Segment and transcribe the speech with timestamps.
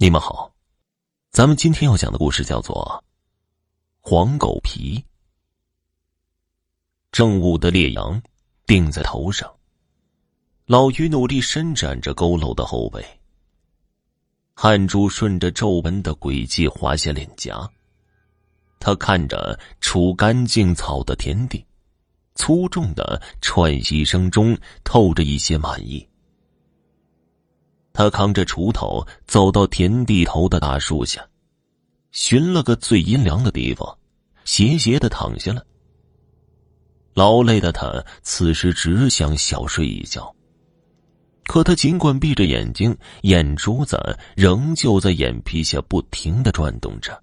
[0.00, 0.54] 你们好，
[1.32, 3.02] 咱们今天要讲的故事叫做
[4.08, 4.96] 《黄狗皮》。
[7.10, 8.22] 正午的烈阳
[8.64, 9.52] 定在头上，
[10.66, 13.04] 老于努力伸展着佝偻的后背，
[14.54, 17.68] 汗珠顺着皱纹的轨迹滑下脸颊。
[18.78, 21.66] 他看着除干净草的田地，
[22.36, 26.08] 粗重的喘息声中透着一些满意。
[27.92, 31.26] 他扛着锄头走到田地头的大树下，
[32.12, 33.98] 寻了个最阴凉的地方，
[34.44, 35.64] 斜斜的躺下了。
[37.14, 40.32] 劳累的他此时只想小睡一觉。
[41.44, 43.98] 可他尽管闭着眼睛，眼珠子
[44.36, 47.20] 仍旧在眼皮下不停的转动着。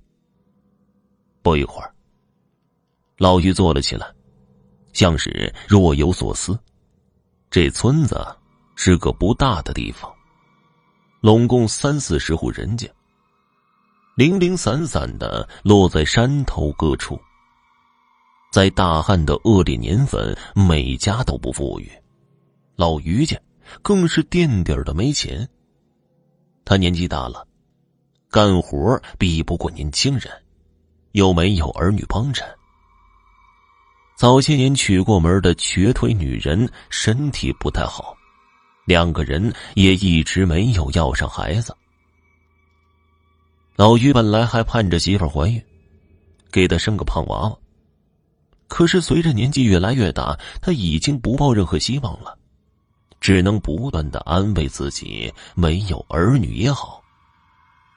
[1.44, 1.94] 不一会儿，
[3.18, 4.12] 老于坐了起来，
[4.94, 6.60] 像是若有所思。
[7.52, 8.20] 这村子
[8.76, 10.12] 是个不大的地方。
[11.26, 12.88] 拢共三四十户人家，
[14.16, 17.20] 零零散散的落在山头各处。
[18.52, 21.92] 在大旱的恶劣年份，每家都不富裕，
[22.76, 23.36] 老于家
[23.82, 25.50] 更是垫底的没钱。
[26.64, 27.48] 他年纪大了，
[28.30, 30.32] 干活比不过年轻人，
[31.14, 32.48] 又没有儿女帮衬。
[34.16, 38.16] 早些年娶过门的瘸腿女人身体不太好。
[38.86, 41.76] 两个人也一直没有要上孩子。
[43.76, 45.62] 老于本来还盼着媳妇怀孕，
[46.52, 47.58] 给他生个胖娃娃。
[48.68, 52.38] 可是随着年纪越来越大，他已经不抱任何希望了，
[53.20, 57.02] 只能不断的安慰自己：没有儿女也好，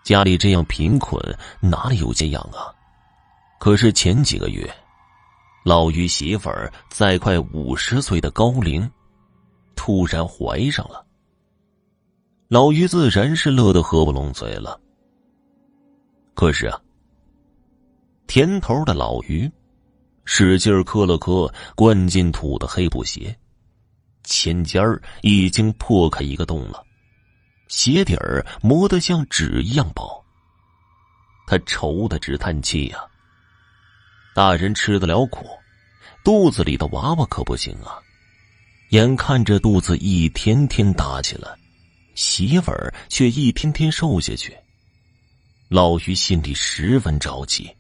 [0.03, 1.22] 家里这样贫困，
[1.61, 2.75] 哪里有钱养啊？
[3.59, 4.69] 可是前几个月，
[5.64, 8.89] 老于媳妇儿在快五十岁的高龄。
[9.79, 11.07] 突然怀上了，
[12.48, 14.79] 老于自然是乐得合不拢嘴了。
[16.34, 16.81] 可是啊，
[18.27, 19.49] 田头的老于
[20.25, 23.39] 使劲磕了磕灌进土的黑布鞋，
[24.25, 26.84] 前尖儿已经破开一个洞了，
[27.69, 30.22] 鞋底儿磨得像纸一样薄。
[31.47, 32.99] 他愁的直叹气呀。
[34.34, 35.47] 大人吃得了苦，
[36.25, 38.03] 肚子里的娃娃可不行啊。
[38.91, 41.50] 眼看着肚子一天天大起来，
[42.15, 44.56] 媳妇儿却一天天瘦下去，
[45.69, 47.71] 老于心里十分着急。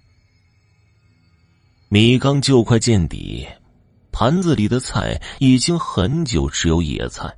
[1.88, 3.48] 米缸就快见底，
[4.12, 7.34] 盘子里的菜已经很久只有野菜，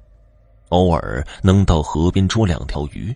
[0.71, 3.15] 偶尔能到河边捉两条鱼，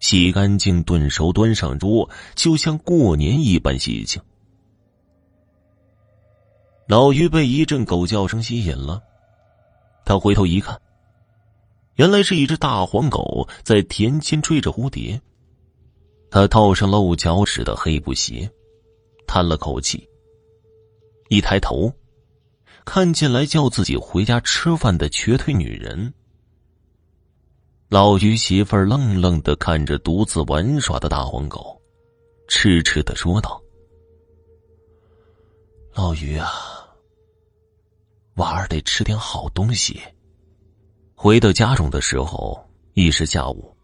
[0.00, 4.22] 洗干净炖熟端上桌，就像过年一般喜庆。
[6.86, 9.02] 老于被一阵狗叫声吸引了。
[10.10, 10.76] 他回头一看，
[11.94, 15.22] 原来是一只大黄狗在田间追着蝴蝶。
[16.32, 18.50] 他套上露脚趾的黑布鞋，
[19.24, 20.04] 叹了口气。
[21.28, 21.94] 一抬头，
[22.84, 26.12] 看见来叫自己回家吃饭的瘸腿女人。
[27.88, 31.80] 老于媳妇儿愣愣的看着独自玩耍的大黄狗，
[32.48, 33.62] 痴痴的说道
[35.94, 36.50] ：“老于啊。”
[38.70, 40.00] 得吃点好东西。
[41.14, 42.58] 回到家中的时候
[42.94, 43.76] 已是下午。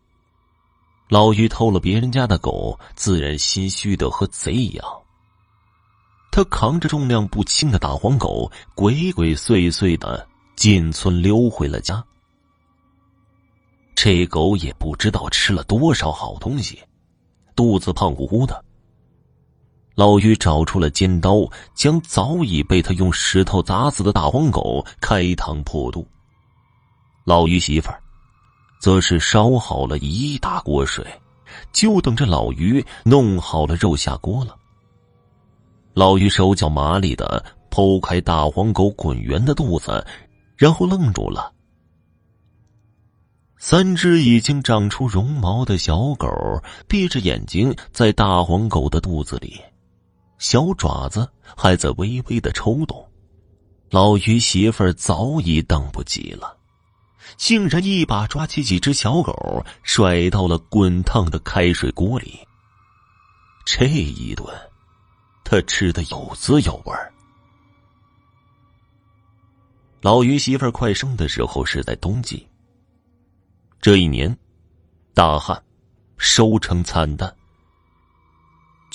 [1.09, 4.85] 老于偷了别人家的狗，自然心虚的和贼一样。
[6.33, 10.27] 他扛着重量不轻的大黄狗，鬼鬼祟祟的
[10.57, 12.03] 进村溜回了家。
[13.95, 16.83] 这狗也不知道吃了多少好东西，
[17.55, 18.65] 肚子胖乎乎的。
[19.97, 26.07] 老于找出了尖刀，将早已被他用石头砸死的大黄狗开膛破肚。
[27.25, 27.99] 老于媳妇儿，
[28.79, 31.03] 则是烧好了一大锅水，
[31.73, 34.55] 就等着老于弄好了肉下锅了。
[35.95, 40.07] 老于手脚麻利的剖开大黄狗滚圆的肚子，
[40.57, 41.51] 然后愣住了。
[43.57, 46.29] 三只已经长出绒毛的小狗
[46.87, 49.59] 闭着眼睛，在大黄狗的肚子里。
[50.39, 53.09] 小爪子还在微微的抽动，
[53.91, 56.57] 老于媳妇儿早已等不及了，
[57.37, 62.39] 竟然一把抓起几只小狗，甩到了滚烫的开水锅里。
[63.65, 64.47] 这一顿，
[65.45, 66.95] 他吃的有滋有味。
[70.03, 72.47] 老于媳妇儿快生的时候是在冬季。
[73.81, 74.37] 这一年，
[75.15, 75.61] 大旱，
[76.17, 77.35] 收成惨淡。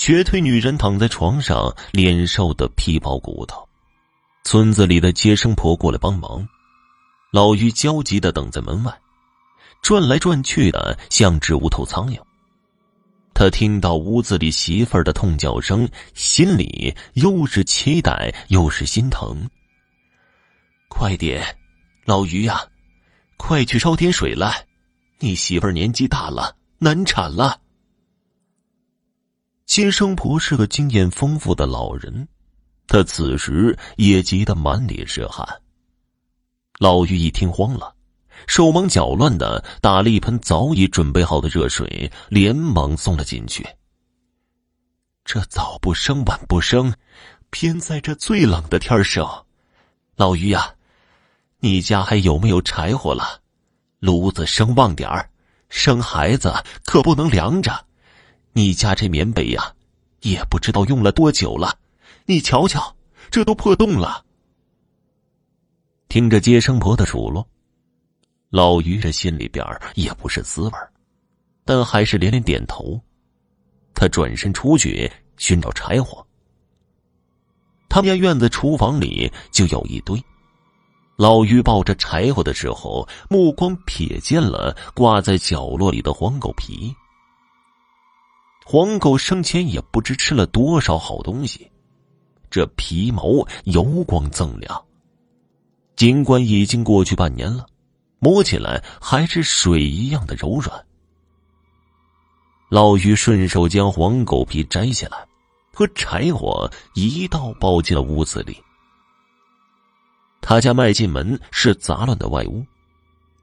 [0.04, 3.70] 瘸腿女人躺在床上，脸瘦的皮包骨头。
[4.44, 6.44] 村子里的接生婆过来帮忙，
[7.32, 9.00] 老于焦急的等在门外，
[9.84, 12.20] 转来转去的像只无头苍蝇。
[13.36, 19.48] 他听到屋子里媳妇儿的痛叫声，心里又是期待又是心疼。
[20.90, 21.46] 快点，
[22.06, 22.60] 老于呀，
[23.38, 24.66] 快去烧点水来，
[25.20, 27.61] 你媳妇儿年纪大了，难产了。
[29.72, 32.28] 接生婆是个经验丰富的老人，
[32.88, 35.48] 她此时也急得满脸是汗。
[36.78, 37.96] 老于一听慌了。
[38.48, 43.66] 手忙脚乱的打了一盆早已准备好的热水，连忙送了进去。
[45.24, 46.94] 这早不生晚不生，
[47.50, 49.26] 偏在这最冷的天生。
[50.18, 50.76] 老于呀，
[51.62, 53.40] 你家还有没有柴火了？
[54.00, 55.30] 炉子生旺点儿，
[55.70, 56.54] 生孩子
[56.84, 57.86] 可不能凉着。
[58.54, 59.74] 你家这棉被呀，
[60.22, 61.78] 也不知道用了多久了，
[62.26, 62.96] 你瞧瞧，
[63.30, 64.26] 这都破洞了。
[66.10, 67.48] 听着接生婆的数落。
[68.50, 69.66] 老于这心里边
[69.96, 70.72] 也不是滋味
[71.64, 73.00] 但还是连连点头。
[73.94, 76.26] 他转身出去寻找柴火。
[77.88, 80.22] 他们家院子厨房里就有一堆。
[81.16, 86.94] 老于抱着柴火的时候，目光瞥见了挂在角落里的黄狗皮。
[88.72, 91.70] 黄狗生前也不知吃了多少好东西，
[92.50, 94.86] 这皮毛油光锃亮。
[95.98, 97.66] 尽管已经过去半年了。
[98.20, 100.86] 摸起来还是水一样的柔软。
[102.70, 105.28] 老于顺手将黄狗皮摘下来，
[105.74, 108.56] 和柴火一道抱进了屋子里。
[110.40, 112.66] 他家迈进门是杂乱的外屋，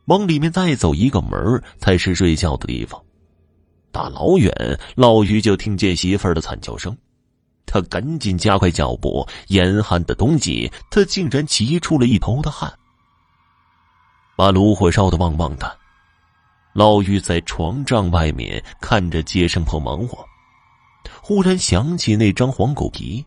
[0.06, 2.98] 往里面再走一个门才是睡觉的地方。
[3.90, 4.52] 大老远，
[4.94, 6.96] 老于就听见媳妇儿的惨叫声，
[7.66, 9.26] 他赶紧加快脚步。
[9.48, 12.72] 严寒的冬季，他竟然急出了一头的汗。
[14.36, 15.76] 把炉火烧得旺旺的，
[16.72, 20.24] 老于在床帐外面看着接生婆忙活，
[21.20, 23.24] 忽然想起那张黄狗皮，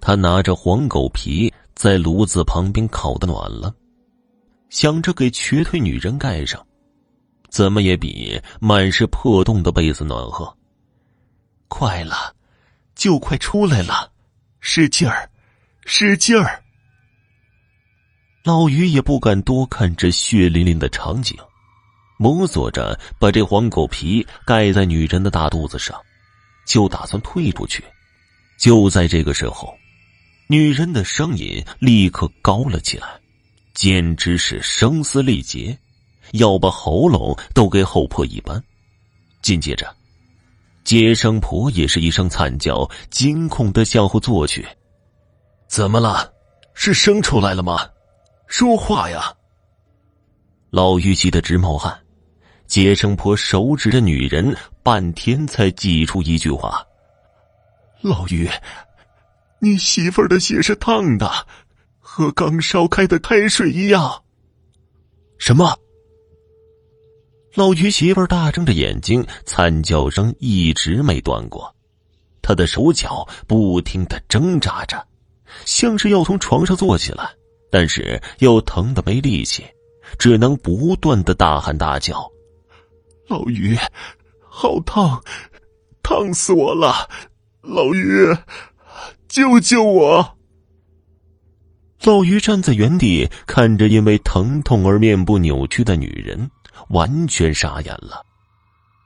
[0.00, 3.74] 他拿着黄狗皮在炉子旁边烤的暖了，
[4.70, 6.64] 想着给瘸腿女人盖上，
[7.52, 10.56] 怎么也比满是破洞的被子暖和。
[11.68, 12.34] 快了，
[12.94, 14.10] 就快出来了，
[14.60, 15.28] 使劲儿，
[15.84, 16.62] 使劲儿。
[18.42, 21.36] 老于也不敢多看这血淋淋的场景，
[22.16, 26.00] 摸索着把这黄狗皮盖在女人的大肚子上，
[26.66, 27.84] 就打算退出去。
[28.58, 29.76] 就在这个时候，
[30.46, 33.06] 女人的声音立刻高了起来，
[33.74, 35.78] 简直是声嘶力竭，
[36.32, 38.62] 要把喉咙都给吼破一般。
[39.42, 39.92] 紧接着，
[40.84, 44.66] 接生婆也是一声惨叫，惊恐的向后坐去。
[45.66, 46.32] 怎么了？
[46.74, 47.88] 是生出来了吗？
[48.46, 49.32] 说话呀！
[50.70, 51.98] 老于急得直冒汗，
[52.66, 56.86] 接生婆手指着女人，半天才挤出一句话
[58.00, 58.48] ：“老于，
[59.58, 61.30] 你媳妇儿的血是烫的，
[62.00, 64.22] 和刚烧开的开水一样。”
[65.36, 65.78] 什么？
[67.54, 71.74] 老于媳妇儿大睁着眼睛，惨叫声一直没断过，
[72.40, 75.06] 他的手脚不停的挣扎着，
[75.66, 77.30] 像是要从床上坐起来。
[77.70, 79.64] 但是又疼的没力气，
[80.18, 82.30] 只能不断的大喊大叫
[83.28, 83.74] ：“老于，
[84.40, 85.22] 好烫，
[86.02, 87.08] 烫死我了！
[87.62, 88.34] 老于，
[89.26, 90.36] 救救我！”
[92.04, 96.50] 老于站在原地，看着因为疼痛而面部扭曲的女人，
[96.88, 98.24] 完全傻眼了。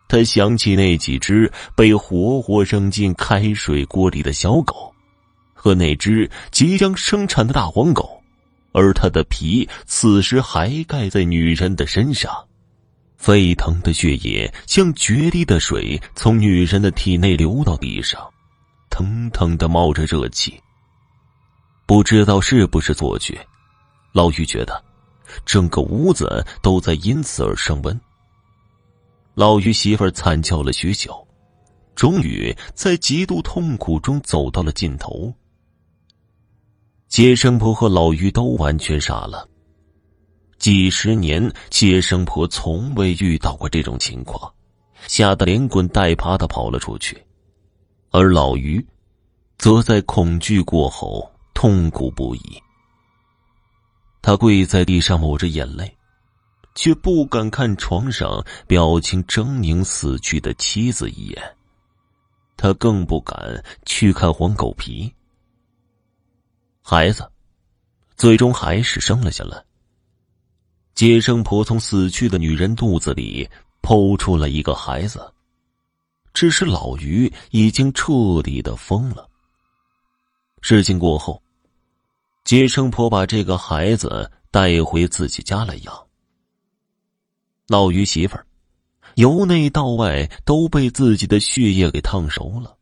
[0.08, 4.94] 他想起那几只被活活扔进开水锅里的小狗，
[5.52, 8.23] 和那只即将生产的大黄狗。
[8.73, 12.30] 而他的皮此时还盖在女人的身上，
[13.16, 18.20] 沸腾的血液像决堤的水从女人的体内流到地上，
[18.90, 20.61] 腾腾的冒着热气。
[21.87, 23.38] 不知道是不是错觉，
[24.12, 24.85] 老于觉得
[25.45, 28.00] 整个屋子都在因此而升温。
[29.35, 31.26] 老于媳妇儿惨叫了许久，
[31.95, 35.33] 终于在极度痛苦中走到了尽头。
[37.09, 39.49] 接生婆和老于都完全傻了。
[40.59, 44.52] 几十年，接生婆从未遇到过这种情况，
[45.06, 47.23] 吓得连滚带爬的跑了出去。
[48.11, 48.85] 而老于，
[49.59, 52.40] 则在恐惧过后痛苦不已。
[54.26, 55.97] 他跪在地上抹着眼泪，
[56.75, 61.56] 却不敢看床上表情狰狞死去的妻子一眼。
[62.56, 65.14] 他更不敢去看黄狗皮。
[66.83, 67.30] 孩子，
[68.16, 69.62] 最终还是生了下来。
[70.92, 73.49] 接生婆从死去的女人肚子里
[73.80, 75.33] 剖出了一个孩子，
[76.35, 79.30] 只是老于已经彻底的疯了。
[80.62, 81.40] 事情过后，
[82.46, 86.06] 接生婆把这个孩子带回自己家来养。
[87.66, 88.46] 老于媳妇儿
[89.16, 92.78] 由内到外都被自己的血液给烫熟了，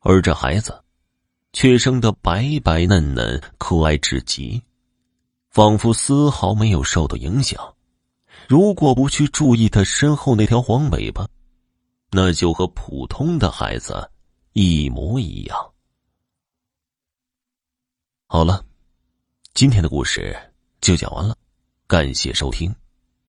[0.00, 0.82] 而这孩子
[1.52, 4.60] 却生得白白嫩嫩、可爱至极，
[5.48, 7.76] 仿佛丝毫没有受到影响。
[8.48, 11.24] 如果不去注意他身后那条黄尾巴，
[12.10, 14.10] 那就和普通的孩子
[14.54, 15.72] 一模一样。
[18.26, 18.64] 好了，
[19.58, 20.38] 今天的故事
[20.80, 21.36] 就讲完了，
[21.88, 22.72] 感谢收听。